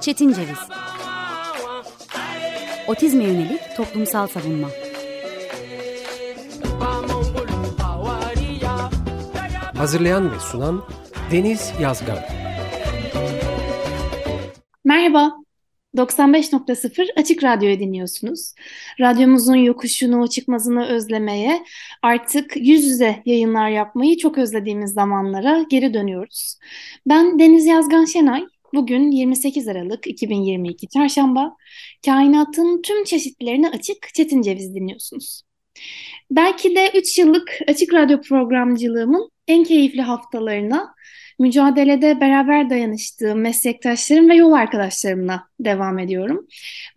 [0.00, 0.58] Çetin Ceviz.
[2.86, 4.68] Otizme yönelik toplumsal savunma.
[9.76, 10.84] Hazırlayan ve sunan
[11.32, 12.18] Deniz Yazgan.
[14.84, 15.32] Merhaba,
[15.98, 18.54] 95.0 Açık Radyo'yu dinliyorsunuz.
[19.00, 21.64] Radyomuzun yokuşunu, çıkmazını özlemeye,
[22.02, 26.58] artık yüz yüze yayınlar yapmayı çok özlediğimiz zamanlara geri dönüyoruz.
[27.06, 28.44] Ben Deniz Yazgan Şenay.
[28.74, 31.56] Bugün 28 Aralık 2022 Çarşamba.
[32.04, 35.42] Kainatın tüm çeşitlerine açık Çetin Ceviz dinliyorsunuz.
[36.30, 40.94] Belki de 3 yıllık Açık Radyo programcılığımın en keyifli haftalarına
[41.38, 46.46] mücadelede beraber dayanıştığım meslektaşlarım ve yol arkadaşlarımla devam ediyorum.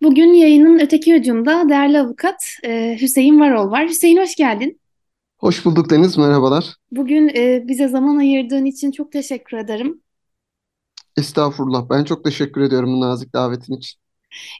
[0.02, 3.88] Bugün yayının öteki ucunda değerli avukat e, Hüseyin Varol var.
[3.88, 4.80] Hüseyin hoş geldin.
[5.38, 6.76] Hoş bulduk Deniz, merhabalar.
[6.90, 10.00] Bugün e, bize zaman ayırdığın için çok teşekkür ederim.
[11.16, 14.01] Estağfurullah, ben çok teşekkür ediyorum bu nazik davetin için.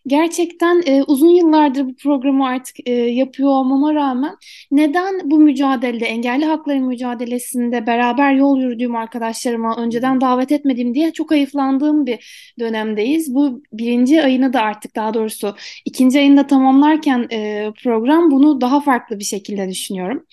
[0.06, 4.36] Gerçekten e, uzun yıllardır bu programı artık e, yapıyor olmama rağmen
[4.70, 11.32] neden bu mücadelede, engelli hakları mücadelesinde beraber yol yürüdüğüm arkadaşlarıma önceden davet etmedim diye çok
[11.32, 13.34] ayıflandığım bir dönemdeyiz.
[13.34, 19.18] Bu birinci ayını da artık daha doğrusu ikinci ayında tamamlarken e, program bunu daha farklı
[19.18, 20.26] bir şekilde düşünüyorum.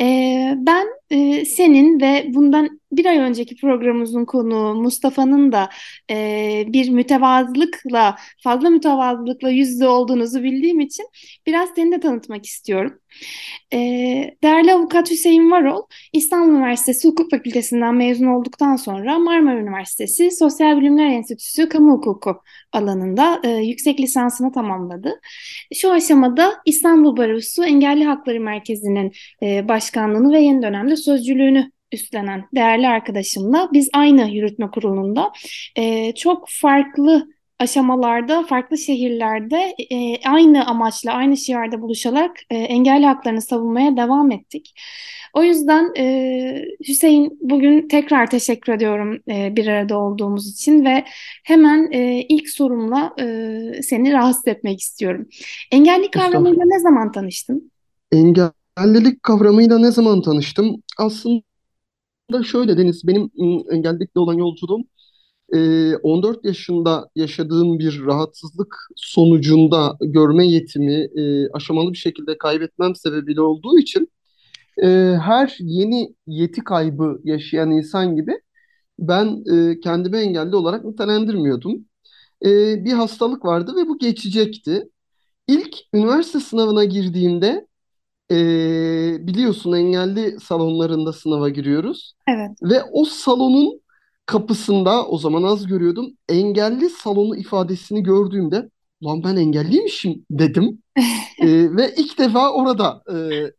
[0.00, 0.06] E,
[0.56, 5.68] ben e, senin ve bundan bir ay önceki programımızın konuğu Mustafa'nın da
[6.10, 11.06] e, bir mütevazılıkla, fazla mütevazılıkla yüz yüze olduğunuzu bildiğim için
[11.46, 12.98] biraz seni de tanıtmak istiyorum.
[13.72, 13.78] E,
[14.42, 15.82] değerli avukat Hüseyin Varol,
[16.12, 23.40] İstanbul Üniversitesi Hukuk Fakültesinden mezun olduktan sonra Marmara Üniversitesi Sosyal Bilimler Enstitüsü Kamu Hukuku alanında
[23.44, 25.20] e, yüksek lisansını tamamladı.
[25.74, 32.88] Şu aşamada İstanbul Barosu Engelli Hakları Merkezi'nin e, başkanlığını ve yeni dönemde sözcülüğünü üstlenen değerli
[32.88, 35.32] arkadaşımla biz aynı yürütme kurulunda
[35.76, 43.42] e, çok farklı aşamalarda, farklı şehirlerde e, aynı amaçla, aynı şiarda buluşarak e, engelli haklarını
[43.42, 44.74] savunmaya devam ettik.
[45.34, 51.04] O yüzden e, Hüseyin bugün tekrar teşekkür ediyorum e, bir arada olduğumuz için ve
[51.44, 53.24] hemen e, ilk sorumla e,
[53.82, 55.28] seni rahatsız etmek istiyorum.
[55.72, 57.72] Engelli kavramıyla ne zaman tanıştın?
[58.12, 60.82] Engellilik kavramıyla ne zaman tanıştım?
[60.98, 61.49] Aslında
[62.42, 63.30] şöyle Deniz, benim
[63.70, 64.82] engellilikle olan yolculuğum
[66.02, 71.08] 14 yaşında yaşadığım bir rahatsızlık sonucunda görme yetimi
[71.52, 74.08] aşamalı bir şekilde kaybetmem sebebiyle olduğu için
[75.20, 78.32] her yeni yeti kaybı yaşayan insan gibi
[78.98, 79.44] ben
[79.82, 81.84] kendimi engelli olarak nitelendirmiyordum.
[82.84, 84.88] Bir hastalık vardı ve bu geçecekti.
[85.48, 87.66] İlk üniversite sınavına girdiğimde
[88.30, 88.36] e,
[89.26, 92.14] biliyorsun engelli salonlarında sınava giriyoruz.
[92.28, 92.50] Evet.
[92.62, 93.80] Ve o salonun
[94.26, 96.12] kapısında o zaman az görüyordum.
[96.28, 98.70] Engelli salonu ifadesini gördüğümde
[99.04, 100.82] lan ben engelliymişim dedim.
[101.38, 103.16] e, ve ilk defa orada e,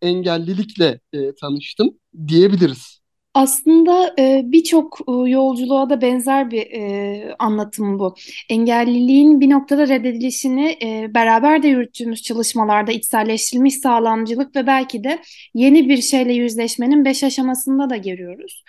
[0.07, 1.89] engellilikle e, tanıştım
[2.27, 3.00] diyebiliriz.
[3.34, 8.16] Aslında e, birçok e, yolculuğa da benzer bir e, anlatım bu.
[8.50, 15.22] Engelliliğin bir noktada reddedilişini e, beraber de yürüttüğümüz çalışmalarda içselleştirilmiş sağlamcılık ve belki de
[15.53, 18.64] yeni bir şeyle yüzleşmenin beş aşamasında da görüyoruz.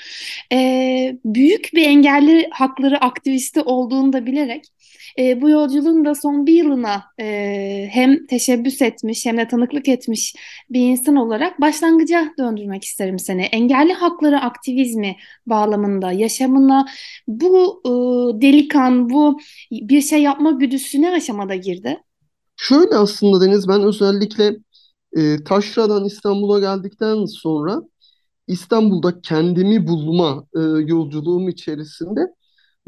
[0.53, 0.59] E,
[1.25, 4.65] büyük bir engelli hakları aktivisti olduğunu da bilerek
[5.19, 10.35] e, bu yolculuğun da son bir yılına e, hem teşebbüs etmiş hem de tanıklık etmiş
[10.71, 13.43] bir insan olarak başlangıca döndürmek isterim seni.
[13.43, 16.87] Engelli hakları aktivizmi bağlamında yaşamına
[17.29, 17.91] bu e,
[18.43, 19.39] delikan, bu
[19.73, 21.99] bir şey yapma güdüsü ne aşamada girdi?
[22.57, 24.57] Şöyle aslında Deniz ben özellikle
[25.17, 27.83] e, Taşra'dan İstanbul'a geldikten sonra
[28.49, 32.21] İstanbul'da kendimi bulma e, yolculuğum içerisinde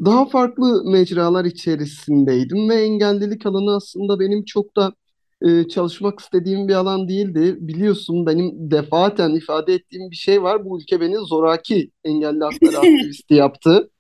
[0.06, 4.94] daha farklı mecralar içerisindeydim ve engellilik alanı aslında benim çok da
[5.42, 7.56] e, çalışmak istediğim bir alan değildi.
[7.60, 10.64] Biliyorsun benim defaten ifade ettiğim bir şey var.
[10.64, 13.90] Bu ülke beni zoraki engelli hakları aktivisti yaptı.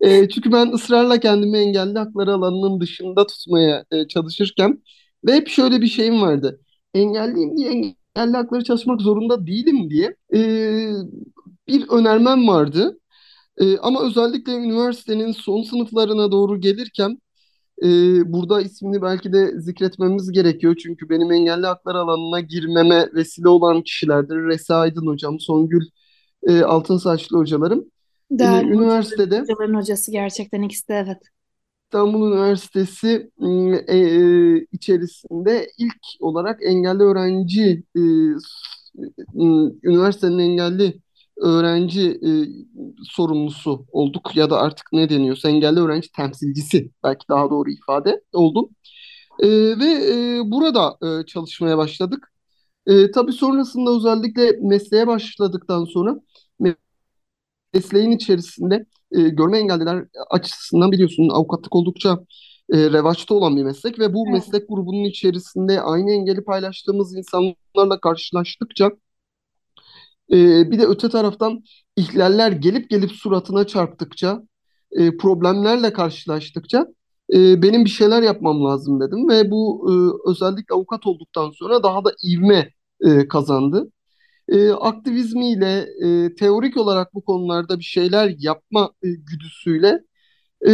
[0.00, 4.82] E, çünkü ben ısrarla kendimi engelli hakları alanının dışında tutmaya e, çalışırken
[5.26, 6.60] ve hep şöyle bir şeyim vardı.
[6.94, 10.40] Engelliyim diye engelli hakları çalışmak zorunda değilim diye e,
[11.68, 12.98] bir önermem vardı.
[13.58, 17.18] E, ama özellikle üniversitenin son sınıflarına doğru gelirken
[17.84, 17.88] e,
[18.32, 20.76] burada ismini belki de zikretmemiz gerekiyor.
[20.82, 24.36] Çünkü benim engelli haklar alanına girmeme vesile olan kişilerdir.
[24.36, 25.84] Resa Aydın hocam, Songül
[26.48, 27.84] e, Altın Saçlı hocalarım.
[28.30, 31.18] Değerli e, üniversitede hocaların hocası gerçekten ikisi de evet.
[31.84, 33.30] İstanbul Üniversitesi
[33.88, 38.00] e, e, içerisinde ilk olarak engelli öğrenci e,
[39.84, 41.00] üniversitenin engelli
[41.40, 42.30] öğrenci e,
[43.04, 48.68] sorumlusu olduk ya da artık ne deniyorsa engelli öğrenci temsilcisi belki daha doğru ifade oldum.
[49.40, 49.48] E,
[49.78, 52.32] ve e, burada e, çalışmaya başladık.
[52.86, 56.16] E, tabii sonrasında özellikle mesleğe başladıktan sonra
[57.74, 62.18] mesleğin içerisinde e, görme engelliler açısından biliyorsun avukatlık oldukça
[62.72, 64.34] e, revaçta olan bir meslek ve bu Evet.
[64.34, 68.90] meslek grubunun içerisinde aynı engeli paylaştığımız insanlarla karşılaştıkça
[70.32, 71.62] e, bir de öte taraftan
[71.96, 74.42] ihlaller gelip gelip suratına çarptıkça
[74.92, 76.86] e, problemlerle karşılaştıkça
[77.34, 79.94] e, benim bir şeyler yapmam lazım dedim ve bu e,
[80.30, 82.70] özellikle avukat olduktan sonra daha da ivme
[83.04, 83.90] e, kazandı.
[84.48, 90.00] E, aktivizmiyle e, teorik olarak bu konularda bir şeyler yapma e, güdüsüyle
[90.66, 90.72] e,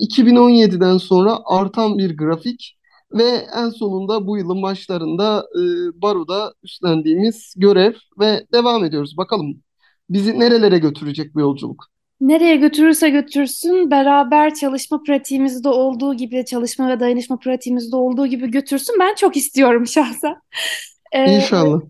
[0.00, 2.75] 2017'den sonra artan bir grafik
[3.12, 5.62] ve en sonunda bu yılın başlarında e,
[6.02, 9.16] Baro'da üstlendiğimiz görev ve devam ediyoruz.
[9.16, 9.62] Bakalım
[10.10, 11.84] bizi nerelere götürecek bu yolculuk?
[12.20, 18.96] Nereye götürürse götürsün, beraber çalışma pratiğimizde olduğu gibi, çalışma ve dayanışma pratiğimizde olduğu gibi götürsün.
[19.00, 20.34] Ben çok istiyorum şahsen.
[21.12, 21.80] Ee, İnşallah.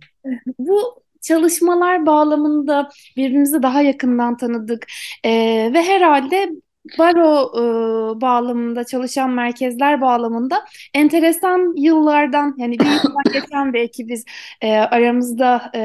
[0.59, 0.81] bu
[1.23, 4.87] çalışmalar bağlamında birbirimizi daha yakından tanıdık
[5.25, 6.51] Ee, ve herhalde
[6.99, 14.25] baro e, bağlamında çalışan merkezler bağlamında enteresan yıllardan yani bir yıldan geçen belki biz
[14.61, 15.81] e, aramızda e,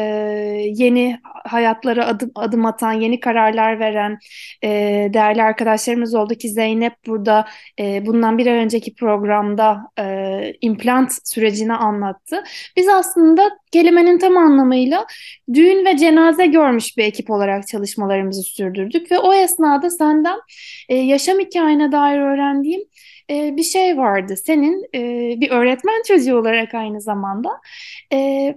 [0.76, 4.20] yeni hayatlara adım adım atan yeni kararlar veren
[4.64, 4.70] e,
[5.14, 7.48] değerli arkadaşlarımız oldu ki Zeynep burada
[7.80, 12.44] e, bundan bir ay önceki programda e, implant sürecini anlattı.
[12.78, 15.06] Biz aslında kelimenin tam anlamıyla
[15.54, 20.40] düğün ve cenaze görmüş bir ekip olarak çalışmalarımızı sürdürdük ve o esnada senden
[20.92, 22.82] e, yaşam hikayene dair öğrendiğim
[23.30, 24.36] e, bir şey vardı.
[24.46, 25.02] Senin e,
[25.42, 27.50] bir öğretmen çocuğu olarak aynı zamanda
[28.14, 28.56] e,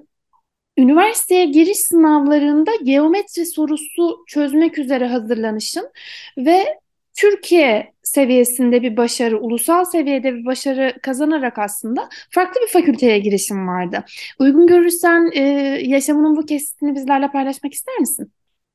[0.79, 5.91] üniversiteye giriş sınavlarında geometri sorusu çözmek üzere hazırlanışın
[6.39, 6.79] ve
[7.17, 14.05] Türkiye seviyesinde bir başarı, ulusal seviyede bir başarı kazanarak aslında farklı bir fakülteye girişim vardı.
[14.39, 15.41] Uygun görürsen e,
[15.83, 18.33] yaşamının bu kesitini bizlerle paylaşmak ister misin?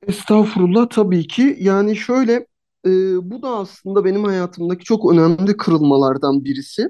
[0.08, 1.58] Estağfurullah tabii ki.
[1.60, 2.46] Yani şöyle
[2.86, 2.90] e,
[3.32, 6.82] bu da aslında benim hayatımdaki çok önemli kırılmalardan birisi.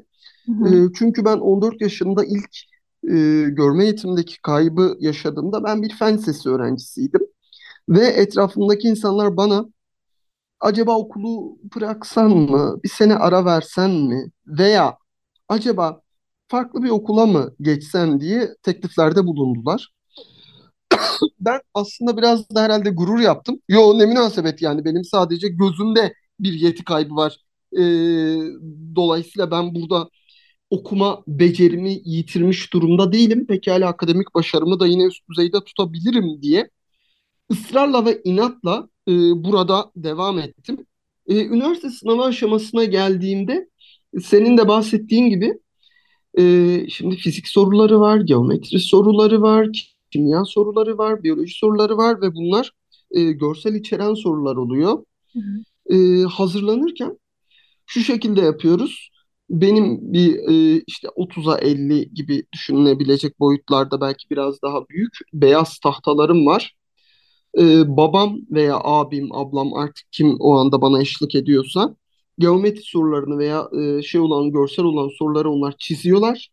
[0.45, 0.83] Hı E, hı.
[0.95, 2.49] çünkü ben 14 yaşında ilk
[3.11, 3.15] e,
[3.49, 7.21] görme eğitimdeki kaybı yaşadığımda ben bir fen lisesi öğrencisiydim.
[7.89, 9.65] Ve etrafımdaki insanlar bana
[10.59, 14.97] acaba okulu bıraksan mı, bir sene ara versen mi veya
[15.49, 16.01] acaba
[16.47, 19.93] farklı bir okula mı geçsen diye tekliflerde bulundular.
[21.39, 23.59] Ben aslında biraz da herhalde gurur yaptım.
[23.69, 27.37] Yo ne münasebet yani benim sadece gözümde bir yeti kaybı var.
[27.73, 27.79] Ee,
[28.95, 30.09] dolayısıyla ben burada
[30.69, 33.47] okuma becerimi yitirmiş durumda değilim.
[33.47, 36.69] Pekala akademik başarımı da yine üst düzeyde tutabilirim diye
[37.51, 39.11] ısrarla ve inatla e,
[39.43, 40.85] burada devam ettim.
[41.27, 43.69] E, üniversite sınavı aşamasına geldiğimde
[44.21, 45.53] senin de bahsettiğin gibi
[46.39, 46.43] e,
[46.89, 52.71] şimdi fizik soruları var, geometri soruları var, kimya soruları var, biyoloji soruları var ve bunlar
[53.11, 55.03] e, görsel içeren sorular oluyor.
[55.33, 55.95] Hı hı.
[55.95, 57.19] E, hazırlanırken
[57.85, 59.09] şu şekilde yapıyoruz.
[59.49, 66.45] Benim bir e, işte 30'a 50 gibi düşünülebilecek boyutlarda belki biraz daha büyük beyaz tahtalarım
[66.45, 66.75] var.
[67.57, 71.95] Ee, babam veya abim, ablam artık kim o anda bana eşlik ediyorsa
[72.39, 76.49] geometri sorularını veya e, şey olan görsel olan soruları onlar çiziyorlar.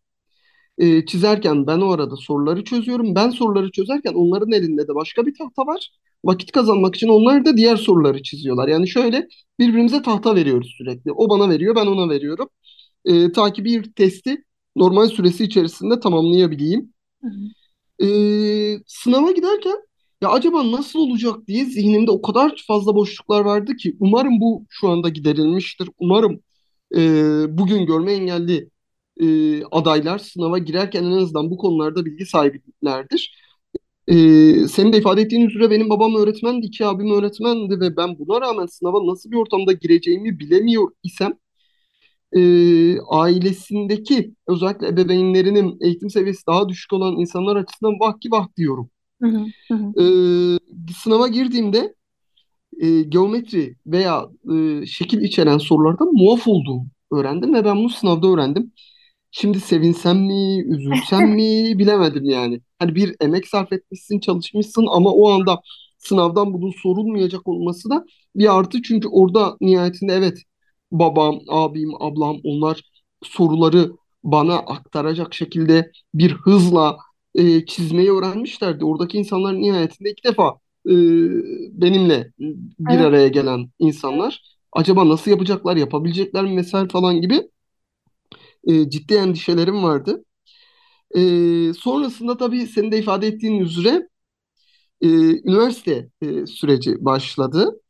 [0.77, 3.15] Ee, çizerken ben o arada soruları çözüyorum.
[3.15, 5.91] Ben soruları çözerken onların elinde de başka bir tahta var.
[6.25, 8.67] Vakit kazanmak için onlar da diğer soruları çiziyorlar.
[8.67, 9.27] Yani şöyle
[9.59, 11.11] birbirimize tahta veriyoruz sürekli.
[11.11, 12.49] O bana veriyor, ben ona veriyorum.
[13.05, 14.43] Ee, ta ki bir testi
[14.75, 16.93] normal süresi içerisinde tamamlayabileyim.
[17.23, 18.07] Hı hı.
[18.07, 19.77] Ee, sınava giderken
[20.21, 24.89] ya acaba nasıl olacak diye zihnimde o kadar fazla boşluklar vardı ki umarım bu şu
[24.89, 25.89] anda giderilmiştir.
[25.99, 26.39] Umarım
[26.95, 26.99] e,
[27.57, 28.69] bugün görme engelli
[29.21, 33.37] e, adaylar sınava girerken en azından bu konularda bilgi sahibilerdir.
[34.07, 34.15] E,
[34.67, 38.65] senin de ifade ettiğin üzere benim babam öğretmendi, iki abim öğretmendi ve ben buna rağmen
[38.65, 41.33] sınava nasıl bir ortamda gireceğimi bilemiyor isem
[42.35, 42.41] e,
[42.99, 48.89] ailesindeki özellikle ebeveynlerinin eğitim seviyesi daha düşük olan insanlar açısından vah ki vah diyorum.
[49.21, 50.01] Hı hı.
[50.01, 51.95] Ee, sınava girdiğimde
[52.79, 58.71] e, geometri veya e, şekil içeren sorulardan muaf olduğumu öğrendim ve ben bunu sınavda öğrendim.
[59.31, 62.61] Şimdi sevinsem mi, üzülsem mi bilemedim yani.
[62.79, 65.61] Hani bir emek sarf etmişsin, çalışmışsın ama o anda
[65.97, 68.05] sınavdan bunun sorulmayacak olması da
[68.35, 68.81] bir artı.
[68.81, 70.37] Çünkü orada nihayetinde evet
[70.91, 72.81] babam, abim, ablam onlar
[73.23, 73.91] soruları
[74.23, 76.97] bana aktaracak şekilde bir hızla
[77.35, 78.85] e, çizmeyi öğrenmişlerdi.
[78.85, 80.49] Oradaki insanlar nihayetinde ilk defa
[80.89, 80.91] e,
[81.81, 82.31] benimle
[82.79, 82.99] bir Evet.
[82.99, 84.41] araya gelen insanlar
[84.73, 87.49] acaba nasıl yapacaklar, yapabilecekler mi vesaire falan gibi
[88.67, 90.23] e, ciddi endişelerim vardı.
[91.15, 91.21] E,
[91.73, 94.09] sonrasında tabii senin de ifade ettiğin üzere
[95.01, 95.07] e,
[95.49, 97.81] üniversite e, süreci başladı.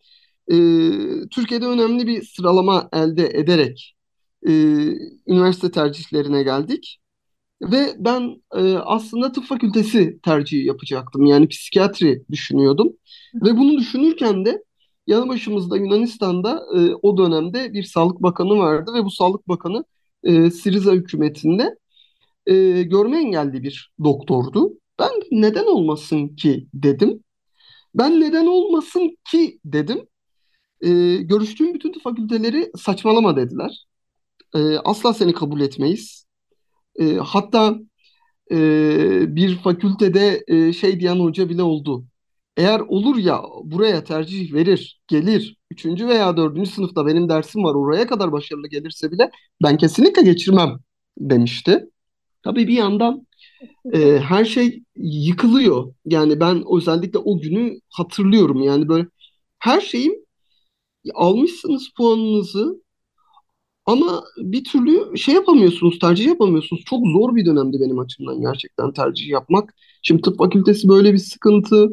[0.52, 0.56] E,
[1.32, 3.96] Türkiye'de önemli bir sıralama elde ederek
[4.48, 4.52] e,
[5.28, 7.00] üniversite tercihlerine geldik.
[7.62, 11.26] Ve ben e, aslında tıp fakültesi tercihi yapacaktım.
[11.26, 12.94] Yani psikiyatri düşünüyordum.
[13.36, 14.64] Ve bunu düşünürken de
[15.08, 19.86] yanı başımızda Yunanistan'da e, o dönemde bir sağlık bakanı vardı ve bu sağlık bakanı
[20.28, 21.78] e, Siriza hükümetinde
[22.46, 24.74] e, görme engelli bir doktordu.
[25.00, 27.24] Ben neden olmasın ki dedim.
[27.96, 30.08] Ben neden olmasın ki dedim.
[30.82, 33.86] E, görüştüğüm bütün fakülteleri saçmalama dediler.
[34.56, 36.26] E, asla seni kabul etmeyiz.
[37.00, 37.80] E, hatta
[38.52, 38.58] e,
[39.36, 42.06] bir fakültede e, şey diyen hoca bile oldu.
[42.58, 48.08] Eğer olur ya buraya tercih verir, gelir, üçüncü veya dördüncü sınıfta benim dersim var oraya
[48.08, 49.32] kadar başarılı gelirse bile
[49.64, 50.80] ben kesinlikle geçirmem
[51.20, 51.86] demişti.
[52.44, 53.28] Tabii bir yandan
[53.94, 55.94] e, her şey yıkılıyor.
[56.06, 58.62] Yani ben özellikle o günü hatırlıyorum.
[58.62, 59.08] Yani böyle
[59.60, 60.14] her şeyim
[61.16, 62.82] almışsınız puanınızı
[63.86, 66.84] ama bir türlü şey yapamıyorsunuz, tercih yapamıyorsunuz.
[66.86, 69.76] Çok zor bir dönemdi benim açımdan gerçekten tercih yapmak.
[70.04, 71.90] Şimdi tıp fakültesi böyle bir sıkıntı.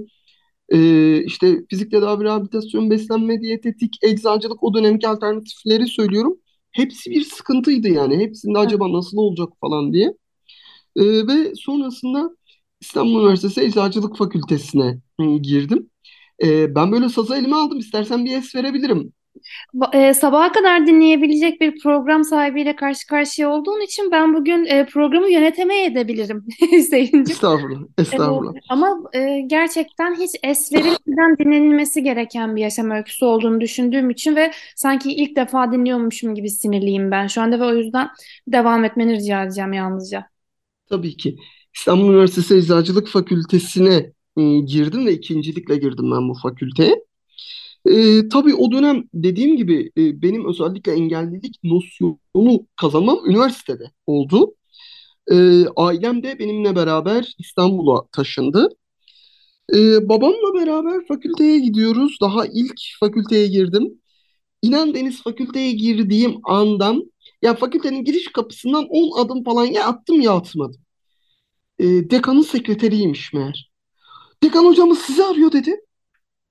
[0.71, 6.39] Ee, işte fizik tedavi, rehabilitasyon, beslenme, diyetetik, eczacılık o dönemki alternatifleri söylüyorum.
[6.73, 8.19] Hepsi bir sıkıntıydı yani.
[8.19, 10.15] Hepsinde acaba nasıl olacak falan diye.
[10.97, 12.31] Ee, ve sonrasında
[12.81, 15.91] İstanbul Üniversitesi Eczacılık Fakültesine hı, girdim.
[16.45, 17.79] Ee, ben böyle sazı elime aldım.
[17.79, 19.13] İstersen bir es verebilirim.
[19.93, 25.29] E, sabaha kadar dinleyebilecek bir program sahibiyle karşı karşıya olduğun için ben bugün e, programı
[25.31, 27.23] yönetemeye edebilirim Hüseyin'cim.
[27.31, 28.53] Estağfurullah, E, estağfurullah.
[28.69, 34.51] ama e, gerçekten hiç es verilmeden dinlenilmesi gereken bir yaşam öyküsü olduğunu düşündüğüm için ve
[34.77, 38.09] sanki ilk defa dinliyormuşum gibi sinirliyim ben şu anda ve o yüzden
[38.49, 40.27] devam etmeni rica edeceğim yalnızca.
[40.91, 41.37] Tabii ki.
[41.77, 47.05] İstanbul Üniversitesi Eczacılık Fakültesine e, girdim ve ikincilikle girdim ben bu fakülteye.
[47.87, 54.55] E, tabii o dönem dediğim gibi e, benim özellikle engellilik nosyonu kazanmam üniversitede oldu.
[55.31, 58.69] E, ailem de benimle beraber İstanbul'a taşındı.
[59.75, 62.19] E, babamla beraber fakülteye gidiyoruz.
[62.21, 64.01] Daha ilk fakülteye girdim.
[64.63, 67.13] İnan Deniz fakülteye girdiğim andan
[67.43, 70.81] ya fakültenin giriş kapısından 10 adım falan ya attım ya atmadım.
[71.79, 73.73] E, dekanın sekreteriymiş meğer.
[74.43, 75.77] Dekan hocamız sizi arıyor dedi.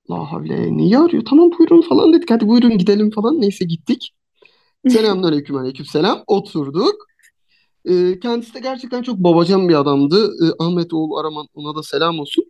[0.10, 1.24] La havle niye arıyor?
[1.30, 2.32] Tamam buyurun falan dedik.
[2.32, 3.42] Hadi buyurun gidelim falan.
[3.42, 4.12] Neyse gittik.
[4.90, 6.24] Selamünaleyküm aleykümselam.
[6.28, 6.96] Oturduk.
[7.86, 10.28] E, kendisi de gerçekten çok babacan bir adamdı.
[10.46, 12.46] E, Ahmet oğlu Araman ona da selam olsun.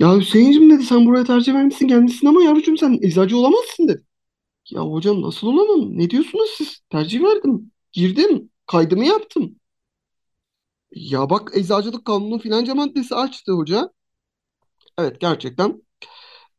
[0.00, 4.04] Ya Hüseyin'cim dedi sen buraya tercih vermişsin gelmişsin ama yavrucuğum sen eczacı olamazsın dedi.
[4.70, 5.98] Ya hocam nasıl olamam?
[5.98, 6.80] Ne diyorsunuz siz?
[6.90, 7.72] Tercih verdim.
[7.92, 8.50] Girdim.
[8.66, 9.56] Kaydımı yaptım.
[10.90, 13.90] Ya bak eczacılık kanunu filanca maddesi açtı hoca.
[14.98, 15.82] Evet gerçekten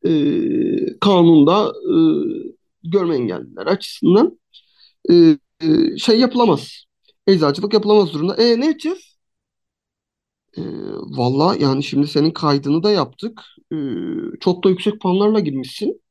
[0.05, 1.95] e, kanunda e,
[2.83, 4.39] görme engelliler açısından
[5.11, 5.15] e,
[5.61, 6.85] e, şey yapılamaz.
[7.27, 8.35] Eczacılık yapılamaz durumda.
[8.35, 9.17] E ne edeceğiz?
[10.57, 10.61] E,
[11.17, 13.41] valla yani şimdi senin kaydını da yaptık.
[13.73, 13.75] E,
[14.39, 16.01] çok da yüksek puanlarla girmişsin.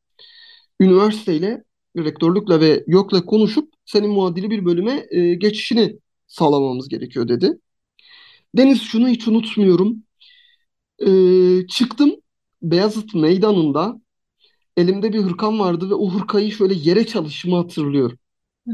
[0.81, 1.65] Üniversiteyle,
[1.97, 7.59] rektörlükle ve YÖK'le konuşup senin muadili bir bölüme e, geçişini sağlamamız gerekiyor dedi.
[8.57, 10.05] Deniz şunu hiç unutmuyorum.
[11.07, 11.09] E,
[11.69, 12.18] çıktım
[12.63, 14.01] Beyazıt Meydanı'nda
[14.77, 18.19] elimde bir hırkam vardı ve o hırkayı şöyle yere çalışımı hatırlıyorum.
[18.69, 18.73] Hı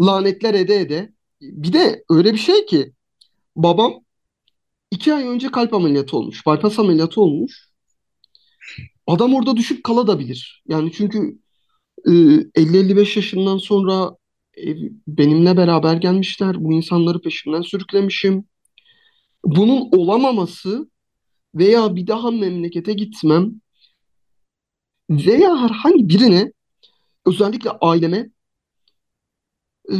[0.00, 1.12] Lanetler ede ede.
[1.40, 2.92] Bir de öyle bir şey ki
[3.56, 3.94] babam
[4.90, 6.46] iki ay önce kalp ameliyatı olmuş.
[6.46, 7.68] Bypass ameliyatı olmuş.
[9.06, 10.62] Adam orada düşüp kalabilir.
[10.68, 11.38] Yani çünkü
[12.06, 14.16] e, 50-55 yaşından sonra
[14.58, 16.64] e, benimle beraber gelmişler.
[16.64, 18.44] Bu insanları peşimden sürüklemişim.
[19.44, 20.90] Bunun olamaması
[21.56, 23.60] veya bir daha memlekete gitmem
[25.10, 26.52] veya herhangi birine
[27.26, 28.30] özellikle aileme
[29.92, 29.96] e,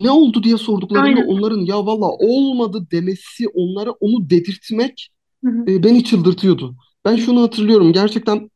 [0.00, 1.26] ne oldu diye sorduklarında Aynen.
[1.26, 5.10] onların ya valla olmadı demesi onlara onu dedirtmek
[5.44, 5.70] Hı hı.
[5.70, 6.76] e, beni çıldırtıyordu.
[7.04, 8.50] Ben şunu hatırlıyorum gerçekten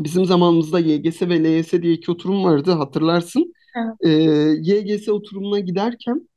[0.00, 3.52] bizim zamanımızda YGS ve LYS diye iki oturum vardı hatırlarsın.
[3.76, 3.94] Evet.
[4.00, 6.28] E, YGS oturumuna giderken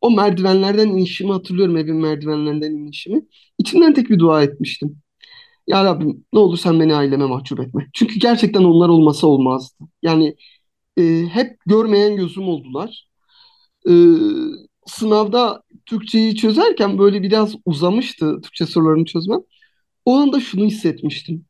[0.00, 3.22] o merdivenlerden inişimi hatırlıyorum evin merdivenlerinden inişimi.
[3.58, 4.98] İçimden tek bir dua etmiştim.
[5.66, 7.88] Ya Rabbim ne olur sen beni aileme mahcup etme.
[7.94, 9.84] Çünkü gerçekten onlar olmasa olmazdı.
[10.02, 10.36] Yani
[10.98, 13.08] e, hep görmeyen gözüm oldular.
[13.88, 13.92] E,
[14.86, 19.40] sınavda Türkçeyi çözerken böyle biraz uzamıştı Türkçe sorularını çözmem.
[20.04, 21.46] O anda şunu hissetmiştim.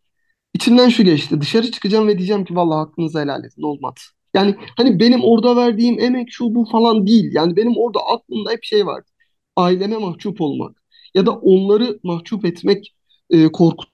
[0.54, 1.42] içimden şu geçti.
[1.42, 4.00] Dışarı çıkacağım ve diyeceğim ki vallahi hakkınızı helal edin olmadı.
[4.34, 7.30] Yani hani benim orada verdiğim emek şu bu falan değil.
[7.34, 9.08] Yani benim orada aklımda hep şey vardı.
[9.56, 10.82] Aileme mahcup olmak
[11.14, 12.94] ya da onları mahcup etmek
[13.30, 13.88] e, korkusu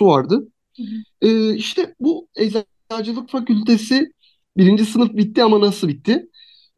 [0.00, 0.48] vardı.
[0.76, 1.28] Hı hı.
[1.28, 4.12] E, işte bu eczacılık fakültesi
[4.56, 6.28] birinci sınıf bitti ama nasıl bitti?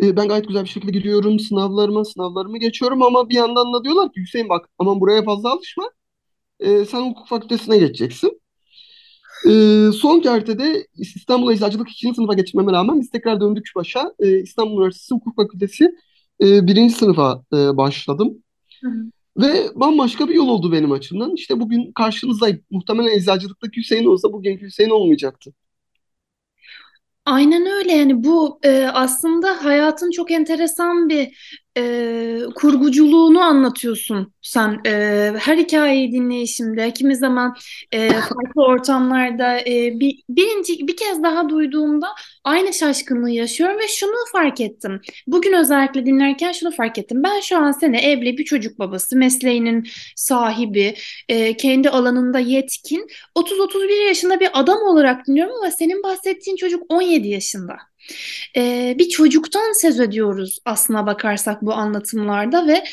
[0.03, 4.13] E, ben gayet güzel bir şekilde giriyorum sınavlarıma, sınavlarımı geçiyorum ama bir yandan da diyorlar
[4.13, 5.85] ki Hüseyin bak aman buraya fazla alışma.
[6.61, 8.42] E, sen hukuk fakültesine geçeceksin.
[9.47, 9.53] E,
[9.93, 12.15] son kertede İstanbul Eczacılık 2.
[12.15, 14.13] sınıfa geçmeme rağmen biz tekrar döndük başa.
[14.19, 15.91] E, İstanbul Üniversitesi Hukuk Fakültesi
[16.41, 18.43] e, sınıfa e, başladım.
[18.83, 19.05] Hı hı.
[19.37, 21.35] Ve bambaşka bir yol oldu benim açımdan.
[21.35, 22.61] İşte bugün karşınızdayım.
[22.71, 25.53] Muhtemelen eczacılıktaki Hüseyin olsa bugünkü Hüseyin olmayacaktı.
[27.25, 31.29] Aynen öyle yani bu e, aslında hayatın çok enteresan bir
[31.77, 34.91] e, kurguculuğunu anlatıyorsun sen e,
[35.39, 36.93] her hikayeyi dinleyişimde.
[36.93, 37.57] Kimi zaman
[37.93, 42.07] e, farklı ortamlarda e, bir, birinci bir kez daha duyduğumda
[42.45, 45.01] aynı şaşkınlığı yaşıyorum ve şunu fark ettim.
[45.27, 47.23] Bugün özellikle dinlerken şunu fark ettim.
[47.23, 50.95] Ben şu an seni evli bir çocuk babası mesleğinin sahibi
[51.29, 57.29] e, kendi alanında yetkin 30-31 yaşında bir adam olarak dinliyorum ama senin bahsettiğin çocuk 17
[57.29, 57.92] yaşında.
[58.57, 62.85] Ee, bir çocuktan söz ediyoruz aslına bakarsak bu anlatımlarda ve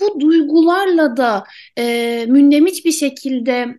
[0.00, 1.44] bu duygularla da
[1.78, 3.78] e, mündemiş bir şekilde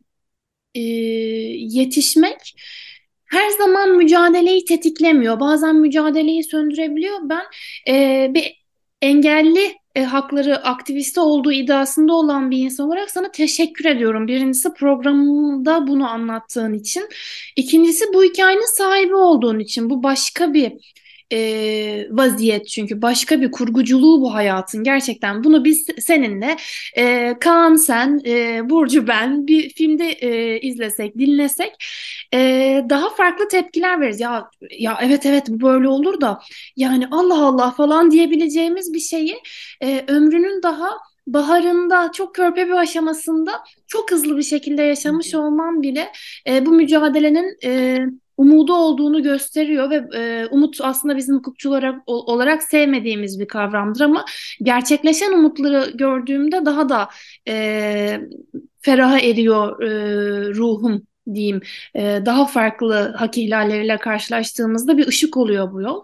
[0.75, 2.55] e, yetişmek
[3.25, 5.39] her zaman mücadeleyi tetiklemiyor.
[5.39, 7.19] Bazen mücadeleyi söndürebiliyor.
[7.23, 7.43] Ben
[7.87, 8.65] e, bir
[9.01, 14.27] engelli e, hakları aktivisti olduğu iddiasında olan bir insan olarak sana teşekkür ediyorum.
[14.27, 17.09] Birincisi programda bunu anlattığın için.
[17.55, 19.89] İkincisi bu hikayenin sahibi olduğun için.
[19.89, 20.95] Bu başka bir
[21.35, 22.67] e, vaziyet.
[22.67, 24.83] Çünkü başka bir kurguculuğu bu hayatın.
[24.83, 26.57] Gerçekten bunu biz seninle
[26.97, 31.71] e, Kaan sen e, Burcu ben bir filmde e, izlesek dinlesek
[32.33, 32.39] e,
[32.89, 34.19] daha farklı tepkiler veririz.
[34.19, 34.49] Ya
[34.79, 36.39] ya evet evet bu böyle olur da
[36.75, 39.35] yani Allah Allah falan diyebileceğimiz bir şeyi
[39.81, 40.89] e, ömrünün daha
[41.27, 46.11] baharında çok körpe bir aşamasında çok hızlı bir şekilde yaşamış olman bile
[46.47, 47.99] e, bu mücadelenin e,
[48.37, 54.25] umudu olduğunu gösteriyor ve e, umut aslında bizim hukukçular olarak sevmediğimiz bir kavramdır ama
[54.63, 57.09] gerçekleşen umutları gördüğümde daha da
[57.47, 58.21] e,
[58.81, 59.89] feraha eriyor e,
[60.53, 61.61] ruhum diyeyim
[61.95, 66.03] e, daha farklı hak ihlalleriyle karşılaştığımızda bir ışık oluyor bu yol.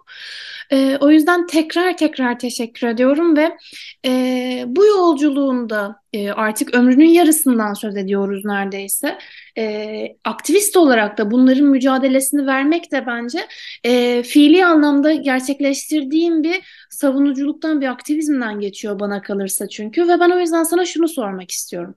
[0.72, 3.58] E, o yüzden tekrar tekrar teşekkür ediyorum ve
[4.06, 9.18] e, bu yolculuğunda e, artık ömrünün yarısından söz ediyoruz neredeyse.
[9.58, 13.48] E, aktivist olarak da bunların mücadelesini vermek de bence
[13.84, 20.40] e, fiili anlamda gerçekleştirdiğim bir savunuculuktan bir aktivizmden geçiyor bana kalırsa çünkü ve ben o
[20.40, 21.96] yüzden sana şunu sormak istiyorum.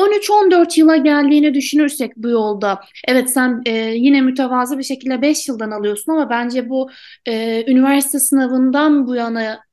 [0.00, 5.70] 13-14 yıla geldiğini düşünürsek bu yolda, evet sen e, yine mütevazı bir şekilde 5 yıldan
[5.70, 6.90] alıyorsun ama bence bu
[7.26, 9.69] e, üniversite sınavından bu yana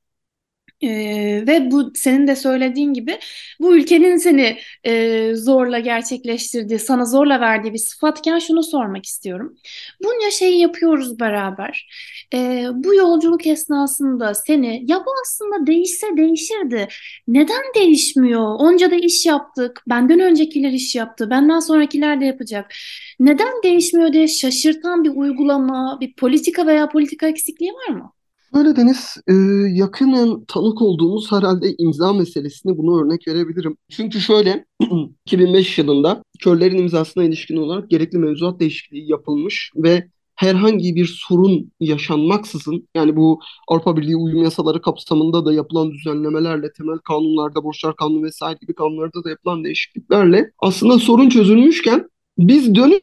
[0.82, 3.18] ee, ve bu senin de söylediğin gibi
[3.60, 9.56] bu ülkenin seni e, zorla gerçekleştirdiği, sana zorla verdiği bir sıfatken şunu sormak istiyorum.
[10.04, 11.88] Bunca şeyi yapıyoruz beraber.
[12.34, 16.88] E, bu yolculuk esnasında seni ya bu aslında değişse değişirdi.
[17.28, 18.54] Neden değişmiyor?
[18.58, 19.82] Onca da iş yaptık.
[19.88, 21.30] Benden öncekiler iş yaptı.
[21.30, 22.74] Benden sonrakiler de yapacak.
[23.20, 28.12] Neden değişmiyor diye şaşırtan bir uygulama, bir politika veya politika eksikliği var mı?
[28.54, 29.32] Böyle Deniz, e,
[29.72, 33.76] yakinen tanık olduğumuz herhalde imza meselesini bunu örnek verebilirim.
[33.90, 34.64] Çünkü şöyle,
[35.26, 42.88] 2005 yılında körlerin imzasına ilişkin olarak gerekli mevzuat değişikliği yapılmış ve herhangi bir sorun yaşanmaksızın
[42.94, 48.58] yani bu Avrupa Birliği uyum yasaları kapsamında da yapılan düzenlemelerle temel kanunlarda borçlar kanunu vesaire
[48.60, 52.08] gibi kanunlarda da yapılan değişikliklerle aslında sorun çözülmüşken
[52.38, 53.02] biz dönüp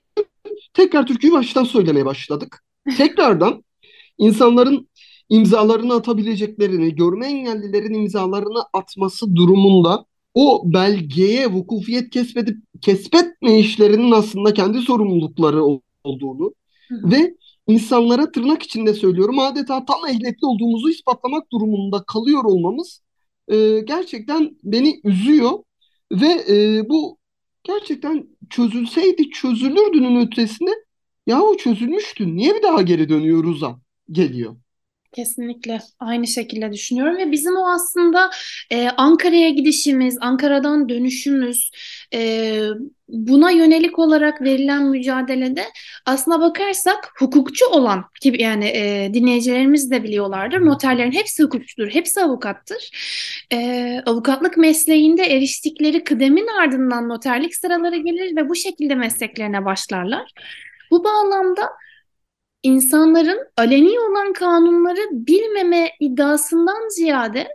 [0.73, 2.63] tekrar türküyü baştan söylemeye başladık.
[2.97, 3.63] Tekrardan
[4.17, 4.88] insanların
[5.30, 14.82] imzalarını atabileceklerini, görme engellilerin imzalarını atması durumunda o belgeye vukufiyet kesbedip kesbetme işlerinin aslında kendi
[14.82, 15.64] sorumlulukları
[16.04, 16.54] olduğunu
[16.90, 17.12] Hı.
[17.12, 17.36] ve
[17.68, 23.02] insanlara tırnak içinde söylüyorum adeta tam ehliyetli olduğumuzu ispatlamak durumunda kalıyor olmamız
[23.48, 25.52] e, gerçekten beni üzüyor
[26.12, 27.18] ve e, bu
[27.64, 30.72] gerçekten çözülseydi çözülürdünün ötesinde
[31.28, 33.80] yahu çözülmüştü niye bir daha geri dönüyoruz'a
[34.12, 34.56] geliyor.
[35.15, 38.30] Kesinlikle aynı şekilde düşünüyorum ve bizim o aslında
[38.71, 41.71] e, Ankara'ya gidişimiz, Ankara'dan dönüşümüz,
[42.13, 42.60] e,
[43.08, 45.63] buna yönelik olarak verilen mücadelede
[46.06, 50.65] aslına bakarsak hukukçu olan ki yani e, dinleyicilerimiz de biliyorlardır.
[50.65, 52.91] Noterlerin hepsi hukukçudur, hepsi avukattır.
[53.54, 60.32] E, avukatlık mesleğinde eriştikleri kıdemin ardından noterlik sıraları gelir ve bu şekilde mesleklerine başlarlar.
[60.91, 61.69] Bu bağlamda
[62.65, 67.47] insanların aleni olan kanunları bilmeme iddiasından ziyade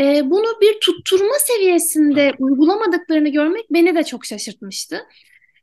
[0.00, 5.06] e, bunu bir tutturma seviyesinde uygulamadıklarını görmek beni de çok şaşırtmıştı.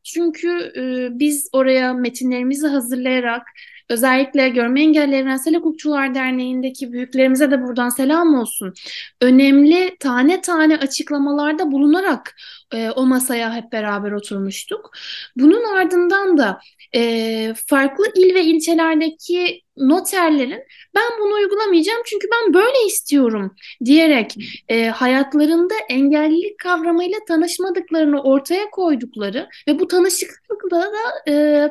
[0.04, 3.42] Çünkü e, biz oraya metinlerimizi hazırlayarak
[3.90, 8.74] özellikle Görme Engelli Evrensel Hukukçular Derneği'ndeki büyüklerimize de buradan selam olsun.
[9.22, 12.36] Önemli tane tane açıklamalarda bulunarak
[12.74, 14.92] e, o masaya hep beraber oturmuştuk.
[15.36, 16.60] Bunun ardından da
[16.96, 20.64] e, farklı il ve ilçelerdeki noterlerin
[20.96, 24.36] ben bunu uygulamayacağım çünkü ben böyle istiyorum diyerek
[24.70, 31.70] e, hayatlarında engellilik kavramıyla tanışmadıklarını ortaya koydukları ve bu tanışıklıkla da e,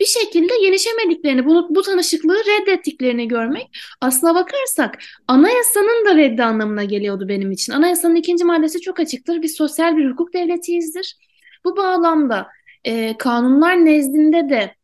[0.00, 7.28] bir şekilde yenişemediklerini, bunu, bu tanışıklığı reddettiklerini görmek aslına bakarsak anayasanın da reddi anlamına geliyordu
[7.28, 7.72] benim için.
[7.72, 9.42] Anayasanın ikinci maddesi çok açıktır.
[9.42, 11.16] Biz sosyal bir hukuk devletiyizdir.
[11.64, 12.46] Bu bağlamda
[12.84, 14.74] e, kanunlar nezdinde de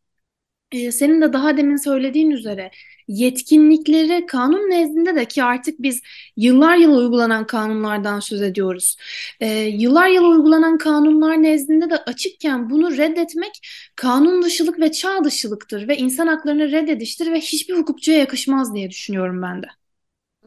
[0.71, 2.71] e, senin de daha demin söylediğin üzere
[3.07, 6.01] yetkinlikleri kanun nezdinde de ki artık biz
[6.37, 8.97] yıllar yılı uygulanan kanunlardan söz ediyoruz.
[9.39, 13.51] E, yıllar yılı uygulanan kanunlar nezdinde de açıkken bunu reddetmek
[13.95, 19.41] kanun dışılık ve çağ dışılıktır ve insan haklarını reddediştir ve hiçbir hukukçuya yakışmaz diye düşünüyorum
[19.41, 19.67] ben de.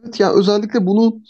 [0.04, 1.20] Evet ya özellikle bunu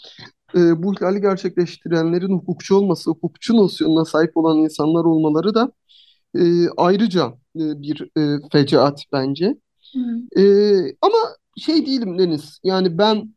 [0.55, 5.71] e, bu ihlali gerçekleştirenlerin hukukçu olması, hukukçu nosyonuna sahip olan insanlar olmaları da
[6.39, 9.57] e, ayrıca e, bir e, fecaat bence.
[10.37, 10.43] E,
[11.01, 11.17] ama
[11.57, 13.35] şey değilim Deniz, yani ben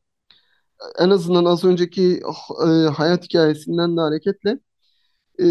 [0.98, 2.22] en azından az önceki
[2.66, 4.58] e, hayat hikayesinden de hareketle
[5.40, 5.46] e,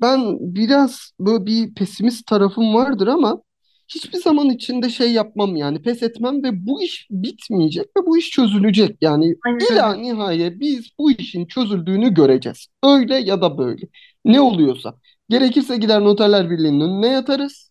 [0.00, 3.42] ben biraz böyle bir pesimist tarafım vardır ama
[3.88, 8.30] hiçbir zaman içinde şey yapmam yani pes etmem ve bu iş bitmeyecek ve bu iş
[8.30, 8.96] çözülecek.
[9.00, 12.66] Yani Aynen ila nihayet biz bu işin çözüldüğünü göreceğiz.
[12.84, 13.86] Öyle ya da böyle.
[14.24, 14.94] Ne oluyorsa.
[15.28, 17.70] Gerekirse gider Noterler Birliği'nin önüne yatarız.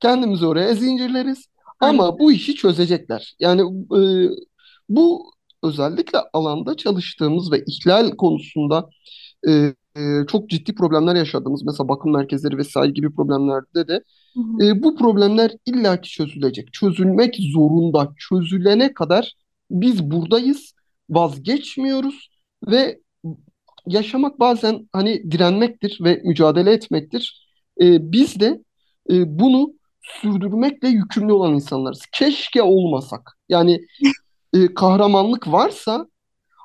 [0.00, 1.46] Kendimizi oraya zincirleriz.
[1.80, 1.98] Aynen.
[1.98, 3.34] Ama bu işi çözecekler.
[3.40, 3.60] Yani
[3.96, 4.00] e,
[4.88, 5.30] bu
[5.62, 8.90] özellikle alanda çalıştığımız ve ihlal konusunda
[9.48, 9.52] e,
[9.96, 14.00] e, çok ciddi problemler yaşadığımız mesela bakım merkezleri vesaire gibi problemlerde de
[14.34, 14.64] Hı hı.
[14.64, 16.72] e, bu problemler illaki çözülecek.
[16.72, 18.14] Çözülmek zorunda.
[18.18, 19.32] Çözülene kadar
[19.70, 20.72] biz buradayız,
[21.10, 22.28] vazgeçmiyoruz
[22.68, 23.00] ve
[23.86, 27.46] yaşamak bazen hani direnmektir ve mücadele etmektir.
[27.80, 28.62] E, biz de
[29.10, 29.72] e, bunu
[30.06, 32.02] sürdürmekle yükümlü olan insanlarız.
[32.12, 33.38] Keşke olmasak.
[33.48, 33.80] Yani
[34.54, 36.06] e, kahramanlık varsa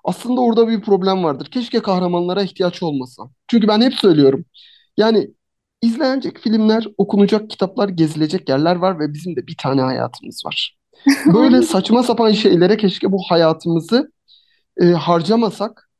[0.03, 1.45] aslında orada bir problem vardır.
[1.51, 3.23] Keşke kahramanlara ihtiyaç olmasa.
[3.47, 4.45] Çünkü ben hep söylüyorum.
[4.97, 5.31] Yani
[5.81, 10.77] izlenecek filmler, okunacak kitaplar, gezilecek yerler var ve bizim de bir tane hayatımız var.
[11.33, 14.11] Böyle saçma sapan şeylere keşke bu hayatımızı
[14.81, 15.90] e, harcamasak.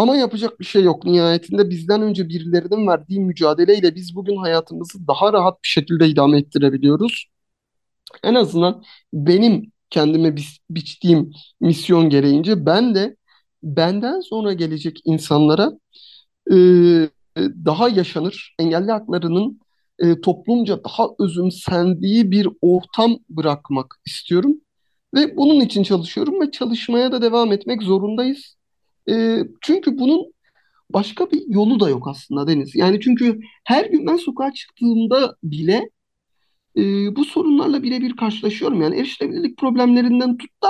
[0.00, 1.04] Ama yapacak bir şey yok.
[1.04, 7.26] Nihayetinde bizden önce birilerinin verdiği mücadeleyle biz bugün hayatımızı daha rahat bir şekilde idame ettirebiliyoruz.
[8.24, 8.82] En azından
[9.12, 13.16] benim kendime bi- biçtiğim misyon gereğince ben de
[13.62, 15.72] benden sonra gelecek insanlara
[16.52, 16.56] e,
[17.38, 19.60] daha yaşanır, engelli haklarının
[19.98, 24.60] e, toplumca daha özümsendiği bir ortam bırakmak istiyorum.
[25.14, 28.59] Ve bunun için çalışıyorum ve çalışmaya da devam etmek zorundayız.
[29.08, 30.32] E, çünkü bunun
[30.90, 32.74] başka bir yolu da yok aslında Deniz.
[32.76, 35.90] Yani çünkü her gün ben sokağa çıktığımda bile
[36.76, 36.82] e,
[37.16, 38.82] bu sorunlarla birebir karşılaşıyorum.
[38.82, 40.68] Yani erişilebilirlik problemlerinden tut da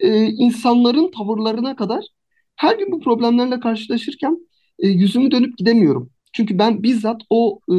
[0.00, 2.04] e, insanların tavırlarına kadar
[2.56, 6.10] her gün bu problemlerle karşılaşırken e, yüzümü dönüp gidemiyorum.
[6.32, 7.74] Çünkü ben bizzat o e,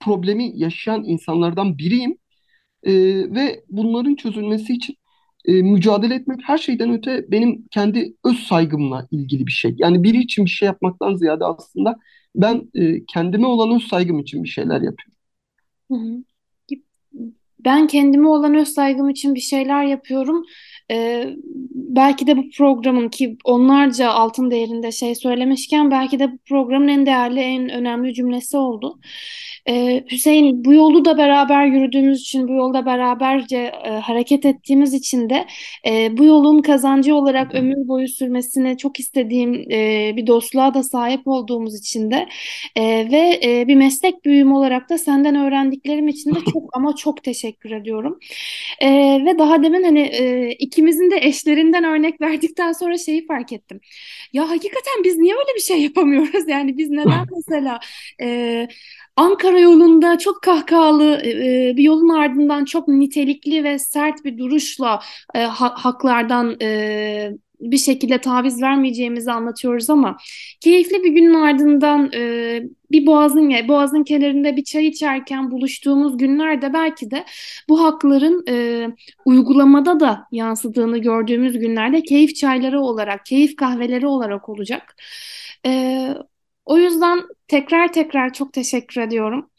[0.00, 2.18] problemi yaşayan insanlardan biriyim
[2.84, 2.92] E,
[3.34, 4.96] ve bunların çözülmesi için
[5.44, 9.74] e, mücadele etmek her şeyden öte benim kendi öz saygımla ilgili bir şey.
[9.78, 11.96] Yani biri için bir şey yapmaktan ziyade aslında
[12.34, 15.14] ben e, kendime olan öz saygım için bir şeyler yapıyorum.
[17.64, 20.44] Ben kendime olan öz saygım için bir şeyler yapıyorum.
[20.90, 21.36] Ee,
[21.74, 27.06] belki de bu programın ki onlarca altın değerinde şey söylemişken belki de bu programın en
[27.06, 28.98] değerli, en önemli cümlesi oldu.
[29.68, 35.30] Ee, Hüseyin, bu yolu da beraber yürüdüğümüz için, bu yolda beraberce e, hareket ettiğimiz için
[35.30, 35.46] de
[35.86, 41.28] e, bu yolun kazancı olarak ömür boyu sürmesini çok istediğim e, bir dostluğa da sahip
[41.28, 42.28] olduğumuz için de
[42.76, 47.24] e, ve e, bir meslek büyüğüm olarak da senden öğrendiklerim için de çok ama çok
[47.24, 48.18] teşekkür ediyorum.
[48.80, 48.88] E,
[49.26, 53.80] ve daha demin hani e, iki ikimizin de eşlerinden örnek verdikten sonra şeyi fark ettim.
[54.32, 56.48] Ya hakikaten biz niye öyle bir şey yapamıyoruz?
[56.54, 57.80] Yani biz neden mesela
[58.20, 58.68] e,
[59.16, 65.00] Ankara yolunda çok kahkahalı e, bir yolun ardından çok nitelikli ve sert bir duruşla
[65.34, 70.16] e, ha haklardan e, bir şekilde taviz vermeyeceğimizi anlatıyoruz ama
[70.60, 77.10] keyifli bir günün ardından e, bir boğazın boğazın kenarında bir çay içerken buluştuğumuz günlerde belki
[77.10, 77.24] de
[77.68, 78.86] bu hakların e,
[79.24, 84.96] uygulamada da yansıdığını gördüğümüz günlerde keyif çayları olarak, keyif kahveleri olarak olacak.
[85.66, 86.14] E,
[86.64, 89.50] o yüzden tekrar tekrar çok teşekkür ediyorum.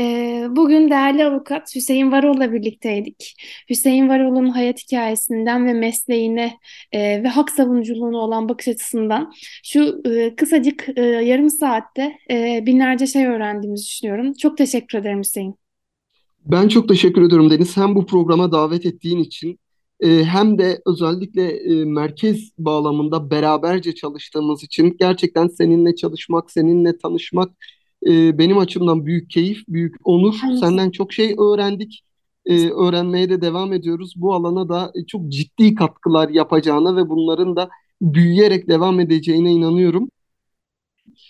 [0.00, 3.34] Ee, bugün değerli avukat Hüseyin Varol'la birlikteydik.
[3.70, 6.58] Hüseyin Varol'un hayat hikayesinden ve mesleğine
[6.92, 9.32] e, ve hak savunuculuğuna olan bakış açısından
[9.64, 12.18] şu e, kısacık e, yarım saatte
[12.66, 14.32] binlerce şey öğrendiğimizi düşünüyorum.
[14.32, 15.54] Çok teşekkür ederim Hüseyin.
[16.46, 17.76] Ben çok teşekkür ediyorum Deniz.
[17.76, 19.58] Hem bu programa davet ettiğin için
[20.00, 27.52] e, hem de özellikle e, merkez bağlamında beraberce çalıştığımız için gerçekten seninle çalışmak, seninle tanışmak
[28.06, 30.34] e, benim açımdan büyük keyif, büyük onur.
[30.48, 30.58] Evet.
[30.58, 32.04] Senden çok şey öğrendik.
[32.46, 34.14] E, öğrenmeye de devam ediyoruz.
[34.16, 37.68] Bu alana da çok ciddi katkılar yapacağına ve bunların da
[38.02, 40.08] büyüyerek devam edeceğine inanıyorum.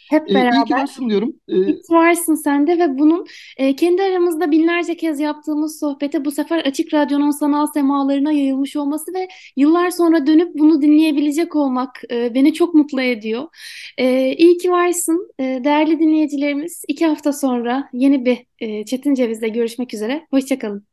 [0.09, 0.77] Hep E, iyi ki beraber.
[0.77, 1.37] varsın diyorum.
[1.49, 6.31] E, Hiç varsın sen de ve bunun e, kendi aramızda binlerce kez yaptığımız sohbete bu
[6.31, 12.35] sefer Açık Radyo'nun sanal semalarına yayılmış olması ve yıllar sonra dönüp bunu dinleyebilecek olmak e,
[12.35, 13.45] beni çok mutlu ediyor.
[13.99, 15.31] E, iyi ki varsın.
[15.41, 20.27] E, değerli dinleyicilerimiz iki hafta sonra yeni bir e, Çetin Ceviz'le görüşmek üzere.
[20.31, 20.89] Hoşçakalın.